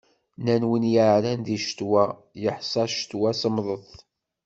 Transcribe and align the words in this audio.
Nnan 0.39 0.65
win 0.69 0.85
yeεran 0.93 1.39
di 1.45 1.57
ccetwa, 1.63 2.03
yeḥṣa 2.43 2.83
ccetwa 2.93 3.29
semmḍet. 3.41 3.91